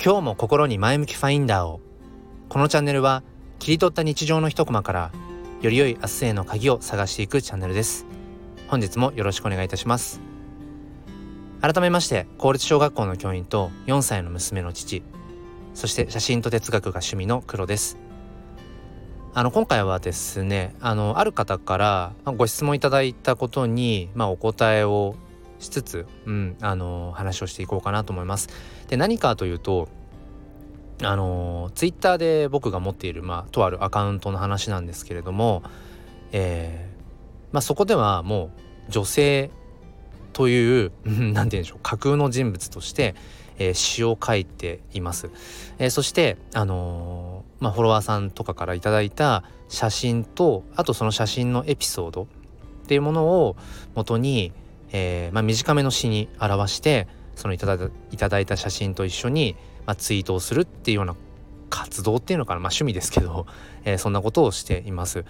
[0.00, 1.80] 今日も心に前向きファインダーを。
[2.48, 3.24] このチャンネルは
[3.58, 5.10] 切り取った日常の一コマから
[5.60, 8.06] より良い明日への鍵を探していくチャンネルです。
[8.68, 10.20] 本日もよろしくお願いいたします。
[11.60, 15.02] 改めまして公立小学校の教員と4歳の娘の父
[15.74, 17.98] そして写真と哲学が趣味の黒です。
[19.34, 25.16] あの今回はですねあのある方からご質問いただいたことに、まあ、お答えを
[25.58, 28.48] しつつ、うん、あの話をしていこうかなと思います。
[28.88, 29.88] で何かというと
[31.02, 35.62] あのツイッターで僕が持っている、まあ、とあるアカウントの話なんですけれども、
[36.32, 36.98] えー
[37.52, 38.50] まあ、そこではも
[38.88, 39.50] う女性
[40.32, 43.14] という 何て言うんでしょう架空の人物として、
[43.58, 45.30] えー、詩を書いています。
[45.78, 53.56] えー、そして、あのー、まあ、フォロワーさんとかから頂いた写真とあとその写真のエピソードっていうものを
[53.94, 54.52] 元に、
[54.92, 57.66] えー、まあ、短めの詩に表してそのいた
[58.28, 61.16] だいた写真と一緒に、まあ、ツイートをするっていうような
[61.70, 63.46] 活動っていうのかな、まあ、趣味ですけど、
[63.84, 65.24] えー、そんなことをしています。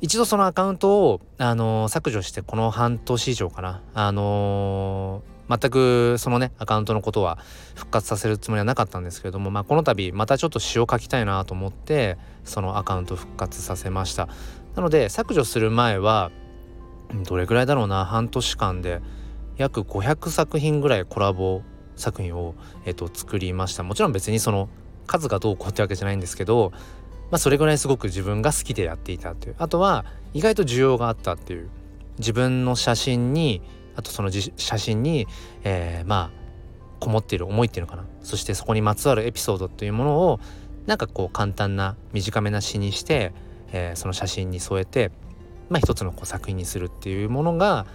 [0.00, 7.38] 一度そのアカウントを、あのー、削除してこの半年以上かな、あのー、全くそのねアカウントのことは
[7.76, 14.28] 復活させるつもりはなかったんですけれども、まあ、この度またちょっと詩を書きたいなと思ってそのアカウント復活させました。
[14.74, 16.32] なので削除する前は
[17.24, 19.00] どれぐらいだろうな半年間で。
[19.58, 21.62] 約500作品ぐらいコラボ
[21.94, 22.54] 作品を、
[22.86, 23.82] えっと、作りました。
[23.82, 24.70] もちろん別にその
[25.06, 26.72] 数がどうこうってわけじゃないんですけど
[27.32, 29.54] まあ、それぐらいすごく自分が好きでやっていたっていう。
[29.58, 31.70] あとは意外と需要があったっていう。
[32.18, 33.62] 自分の写真に
[33.96, 35.26] あとその写真に、
[35.64, 36.30] えー、まあ
[37.00, 38.04] こもっている思いっていうのかな。
[38.20, 40.40] そしてそこにまつわるエピソードっていうものを
[40.84, 43.32] なんかこう簡単な短めな詩にして、
[43.72, 45.10] えー、その写真に添えて、
[45.72, 47.86] まあ、一つのこう作品にするっていうものが、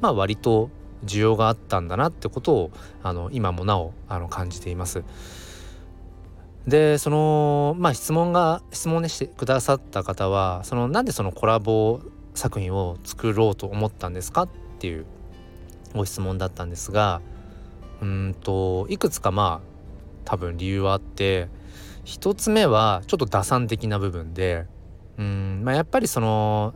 [0.00, 0.70] まあ、割と
[1.04, 2.70] 需要があったんだなってことを
[3.02, 5.04] あの今もなおあの感じています。
[6.66, 12.00] でそのまあ質問が質問ねしてくださった方はそのなんでそのコラボ
[12.34, 14.48] 作品を作ろうと思ったんですかっ
[14.80, 15.04] ていう
[15.94, 17.20] ご質問だったんですが
[18.00, 19.68] うんといくつかまあ
[20.24, 21.48] 多分理由はあって
[22.02, 24.66] 一つ目はちょっと打算的な部分で
[25.18, 26.74] うんまあやっぱりその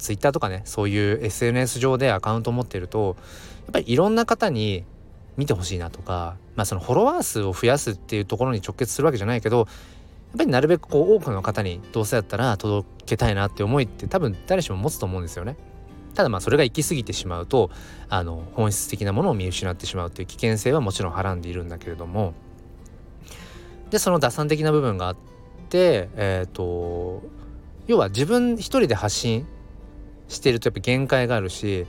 [0.00, 3.16] ツイッターとかねそういう SNS 上でアカウントを持ってると
[3.62, 4.84] やっぱりいろんな方に
[5.36, 9.66] 見てほしいなとか、まあ、そのフォロワー数を増やすっていうところに直結するわけじゃないけどやっ
[10.38, 15.56] ぱりなるべくこう多くの方にどうせだったら届けたいなって思いって多分誰しも持つと思うんですよね。
[16.14, 17.70] ただまあそれが行き過ぎてしまうと
[18.08, 22.34] あの本質的なものを見失ってしまうっていう危険性はもちろんはらんでいるんだけれども
[23.90, 25.16] でその打算的な部分があっ
[25.68, 27.22] てえっ、ー、と
[27.86, 29.46] 要は自分一人で発信
[30.30, 31.86] しているとやっぱ限界があるし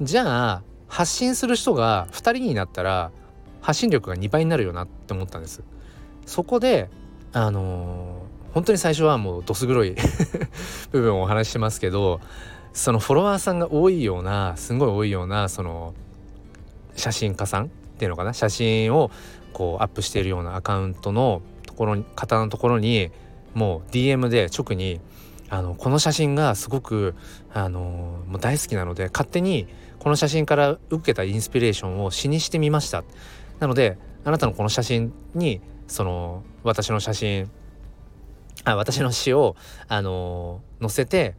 [0.00, 3.10] じゃあ発信する人が2人になったら
[3.60, 5.62] 発信力が2倍になるよなって思ったんです。
[6.24, 6.88] そこで
[7.32, 9.96] あのー、本当に最初はもうどす黒い
[10.92, 12.20] 部分をお話ししますけど
[12.72, 15.94] そのフォロワーさんが多いようなすごい多いようなその
[16.94, 17.68] 写真家さんっ
[17.98, 18.32] ていうのかな？
[18.32, 19.10] 写真を
[19.52, 23.10] こうアップしているようなアカウントのところに方のところに
[23.54, 25.00] もう DM で直に
[25.50, 27.14] あのこの写真がすごく
[27.52, 29.66] あのもう大好きなので勝手に
[29.98, 33.04] この写真から受けたインスピレーションを詩にしてみました。
[33.58, 37.50] なのであなたのこの写真にその私の写真
[38.64, 39.56] あ私の詩を
[39.88, 41.34] あの載せて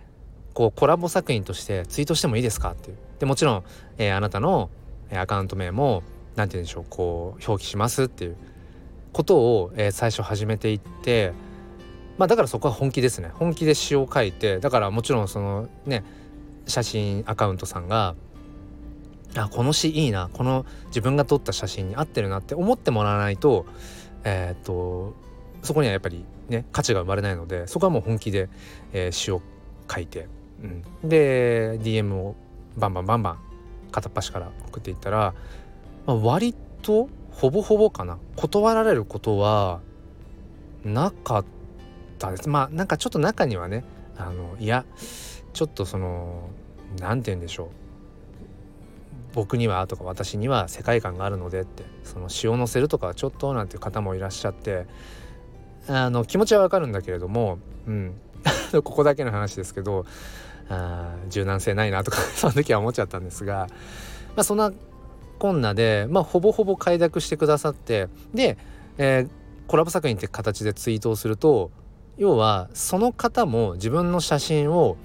[0.53, 2.71] こうコラボ作品としてツイートしてもいいですか？
[2.71, 2.97] っていう。
[3.19, 3.63] でもちろん、
[3.97, 4.69] えー、あなたの
[5.13, 6.03] アカウント名も
[6.35, 8.37] 何て言うんでしょうこう表記しますっていう
[9.11, 11.33] ことを、えー、最初始めていって
[12.19, 13.31] まあだからそこは本気ですね。
[13.33, 16.03] 本気で詩を書いてだからもちろんそのね
[16.67, 18.13] 写真アカウントさんが
[19.35, 23.65] あこの詩いいなこの自分が撮った写真に合ってるなって思ってもらわないと
[24.25, 25.15] えー、っと
[25.63, 28.49] そこにはやっぱりね価値が生まれないのでそこはもう本気で、
[28.91, 29.41] えー、詩を
[29.89, 30.27] 書いて、
[30.61, 32.35] うん、で DM を
[32.77, 33.39] バンバンバンバン
[33.91, 35.33] 片っ端から送っていったら、
[36.05, 38.17] まあ、割とほぼほぼかな。
[38.35, 39.79] 断られることは
[40.83, 41.58] なかった
[42.27, 42.49] です。
[42.49, 43.83] まあなんかちょっと中にはね
[44.17, 44.85] あのいや
[45.53, 46.49] ちょっとその
[46.99, 47.67] 何て言うんでしょう。
[49.33, 54.87] 僕にはとか私には世界観があるのでってその詩を載せるとかちょっとなんていう方もいらっしゃって
[55.87, 58.13] あの気持ちはわかるんだけれども、うん、
[58.73, 60.05] ここだけの話ですけど
[60.69, 63.67] あ柔軟性ないなとか その時は思っちゃったんですが、
[64.35, 64.71] まあ、そんな
[65.37, 68.57] こんなで、まあ、ほぼほぼ快諾してくださってで、
[68.97, 69.29] えー、
[69.67, 71.71] コラボ作品って形でツイートをすると
[72.19, 74.97] 要はその方も自分の写真を、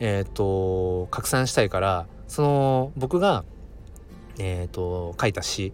[0.00, 3.44] えーと拡散したいからその僕が
[4.38, 5.72] えーと、書いた詩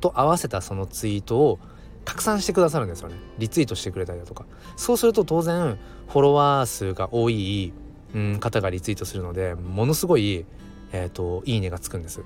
[0.00, 1.58] と合わせたそのツイートを、
[2.04, 3.14] 拡散してくださるんですよね。
[3.38, 4.44] リツイートしてくれたりだとか。
[4.74, 5.78] そうすると当然
[6.08, 7.72] フォロワー数が多い、
[8.12, 10.44] うん、方がリツイートするのでものすごい、
[10.90, 12.24] えーと、いいねがつくんです。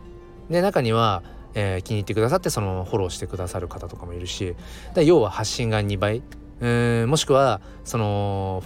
[0.48, 1.22] で中には、
[1.52, 4.54] えー、気に入ってくださってそのフォローしてくださる方とかもいるし
[4.96, 6.22] 要は発信が2倍。
[6.61, 6.69] う
[7.05, 8.62] んもしくはその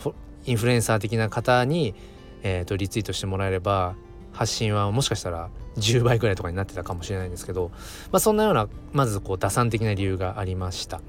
[0.47, 1.95] インフルエンサー的な方に、
[2.43, 3.95] えーとリツイートしてもらえれば
[4.33, 7.71] 発信はもしかしたら10倍ぐらいとかになってたかもしれないんですけど、
[8.13, 11.01] まあ、そんなようなまずこう打算的な理由がありました。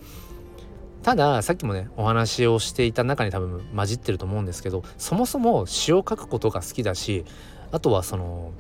[1.03, 7.25] たださっきもねお話をしていた中に多分混じってると思うんですけどそもそも詩を書くことが好きだし
[7.71, 8.51] あとはその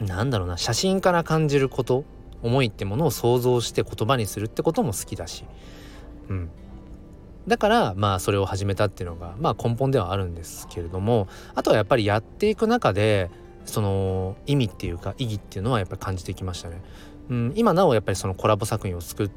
[0.00, 2.04] なんだろうな写真から感じること
[2.42, 5.44] 思いってものを想像して言葉にするってことも好きだし。
[6.28, 6.50] うん。
[7.50, 11.26] だからまあそれを始めたっていうのがまあ根本ではあるんですけれども
[11.56, 13.28] あとはやっぱりやっていく中で
[13.64, 16.80] その意味っていうか意義っていうのはやっぱり感じてきましたね。
[17.28, 19.30] うん、今なおやっぱりそのコラボ作品を作っ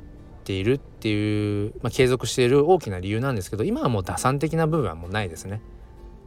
[0.43, 5.59] ているっていう、まあ、継続している大きな理由なんですけど今はもう打算的な部分はもうないですね。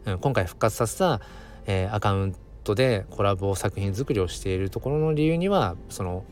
[0.07, 1.21] うん、今回復活させた、
[1.67, 2.35] えー、アカウン
[2.65, 6.25] トでコラボ作品作りをしているところの理由にはその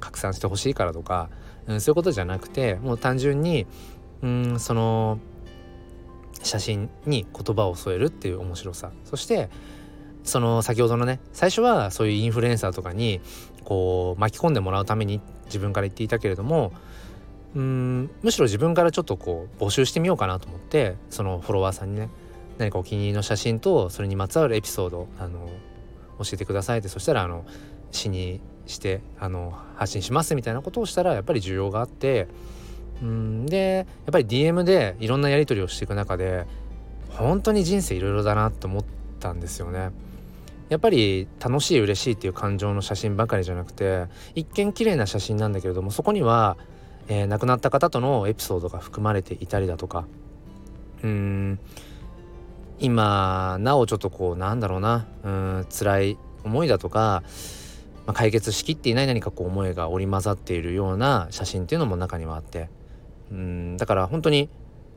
[0.00, 1.30] 拡散してほしいからとか、
[1.66, 3.66] うん、そういうことじゃなくてもう単純に
[4.22, 5.18] うんその
[6.42, 8.90] 写真に言葉を添えるっていう面白さ。
[9.04, 9.48] そして
[10.24, 13.20] その先ほどのね最初はそういうインフルエンサーとかに
[13.64, 16.72] こう巻き込んでもらうために自分から言っていたけれども
[17.54, 22.08] うんむしろ自分からちょっとこう募集してみようかなと思ってそのフォロワーさんにね
[22.58, 25.48] 何かお気に入りの写真とそれにまつわるエピソードあの
[26.18, 27.44] 教えてくださいってそしたらあの
[27.90, 32.28] 詩にしてあの発信しますみたいなことをしたらやっぱり需要があって
[33.02, 33.46] うん。
[33.46, 36.46] でやっぱり DM でいろんなやり取りをしていく中で
[37.10, 38.84] 本当に人生いろいろだなって思っ
[39.20, 39.90] たんですよね。
[40.68, 46.56] やっぱり楽しい嬉しいっていう感情の写真ばかりじゃなくて一見綺麗な写真なんだけれどもそこには、
[47.08, 50.06] えー、亡くなった方とのエピソードが含まれていたりだとか。
[51.02, 51.58] うん。
[52.78, 55.06] 今なおちょっとこうなんだろうな。
[55.24, 57.22] うん辛い思いだとか、
[58.06, 62.68] まあ、解決しきっていない何かこう思いが織り交ざっているような写真っていうのも中にはあって。
[63.30, 64.48] うんだから本当に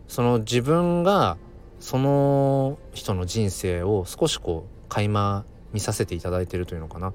[0.07, 1.38] その自分が
[1.80, 7.13] その人の人生を少しこう垣間見させていただいてるというのかな。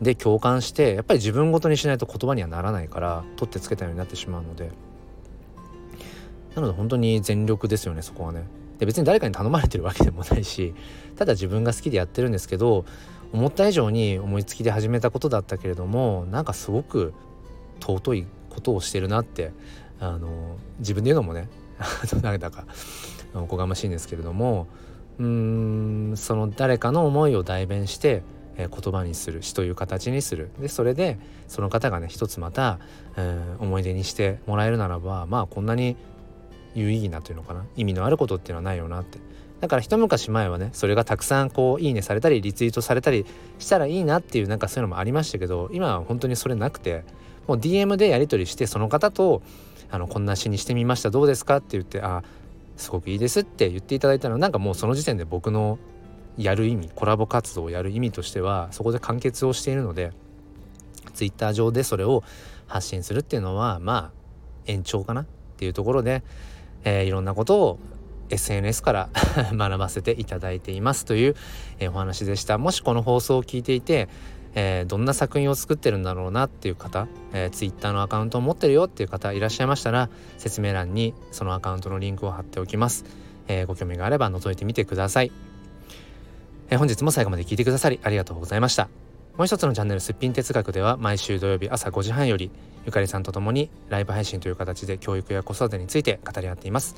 [0.00, 4.70] で共感してやっぱり自分ごとにしないと言葉にはならないから取ってつけたようになってしまうので。
[6.54, 8.44] なので本当に全力ですよねそこはね。
[8.78, 10.74] で別に誰かに頼まれてるわけでもないし
[11.14, 12.86] ただ自分が好きでやってるんですけど
[13.30, 17.12] 思った以上に思いつきで始めたことだったけれどもなんかすごく
[17.80, 19.52] 尊いことをしてるなって
[20.00, 21.48] あの自分で言うのもね
[22.22, 22.64] なんだか
[23.34, 24.66] おこがましいんですけれども
[25.18, 25.26] うー
[26.12, 28.22] んその誰かの思いを代弁して、
[28.56, 30.50] えー、言葉にする詩という形にする。
[30.60, 32.78] でそれでその方がね一つまた、
[33.16, 35.96] えー、思い出にしてもらえるならばまあこんなに
[36.74, 39.18] 有意義なというのかな意味のあることっていうのはないよなって。
[39.60, 43.26] だから一昔前はねそれがたくさんこういいねされたりリツイートされたり
[43.58, 47.04] したらいいなっていうなんかそういうのもありましたけど今は本当にそれなくて
[47.46, 49.42] もう DM でやり取りしてその方と
[49.90, 51.10] あのこんな詩にしてみました。
[51.10, 51.56] どうですか？
[51.56, 52.22] って言ってあ
[52.76, 54.34] すごくいいですって言っていただいたの。
[54.34, 55.78] はなんかもうその時点で僕の
[56.38, 60.12] やる意味コラボ活動をやる意味としてはそこで完結をしているので
[61.14, 62.22] Twitter 上でそれを
[62.66, 64.20] 発信するっていうのはまあ
[64.66, 65.26] 延長かなっ
[65.56, 66.22] ていうところで、
[66.84, 67.78] えー、いろんなことを
[68.30, 69.08] SNS から
[69.52, 71.36] 学ばせていただいていますという、
[71.80, 72.58] えー、お話でした。
[72.58, 74.08] もしこの放送を聞いていて
[74.54, 83.04] えー、どんな作品を作ってるんだろうなっていう方、えー、Twitter のアカウントを持ってるよっていう方いらっしゃいましたら説明欄にそのアカウントのリンクを貼っておきます、
[83.48, 85.32] えー、ご興味があれば覗いてみてください、
[86.70, 88.88] えー、本日も最後まで聞いてくださりありがとうございました。
[89.36, 92.50] もう一つのチャンネルすっぴん哲学では毎週土曜日朝5時半より
[92.84, 96.94] ゆかりさんと共にライブ配信という形で教育や子育てについて語り合っています。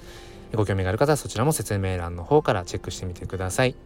[0.52, 3.76] ご興味がある方はそちらも説明欄の方からチェックしてみてください。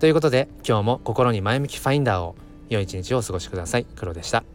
[0.00, 2.34] ということで今日も心に前向きファインダーを
[2.68, 3.86] 良い一日をお過ごしください。
[3.96, 4.53] 黒でした。